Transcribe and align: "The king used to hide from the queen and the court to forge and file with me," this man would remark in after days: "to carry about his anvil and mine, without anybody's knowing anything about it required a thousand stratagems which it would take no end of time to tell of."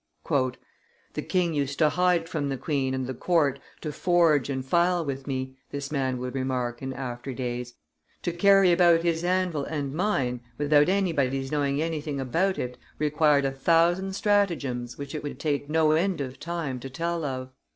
"The 1.13 1.21
king 1.21 1.53
used 1.53 1.77
to 1.77 1.89
hide 1.89 2.27
from 2.27 2.49
the 2.49 2.57
queen 2.57 2.95
and 2.95 3.05
the 3.05 3.13
court 3.13 3.59
to 3.81 3.91
forge 3.91 4.49
and 4.49 4.65
file 4.65 5.05
with 5.05 5.27
me," 5.27 5.57
this 5.69 5.91
man 5.91 6.17
would 6.17 6.33
remark 6.33 6.81
in 6.81 6.91
after 6.91 7.33
days: 7.33 7.75
"to 8.23 8.31
carry 8.31 8.71
about 8.71 9.03
his 9.03 9.23
anvil 9.23 9.63
and 9.63 9.93
mine, 9.93 10.41
without 10.57 10.89
anybody's 10.89 11.51
knowing 11.51 11.83
anything 11.83 12.19
about 12.19 12.57
it 12.57 12.79
required 12.97 13.45
a 13.45 13.51
thousand 13.51 14.13
stratagems 14.15 14.97
which 14.97 15.13
it 15.13 15.21
would 15.21 15.37
take 15.39 15.69
no 15.69 15.91
end 15.91 16.19
of 16.19 16.39
time 16.39 16.79
to 16.79 16.89
tell 16.89 17.23
of." 17.23 17.51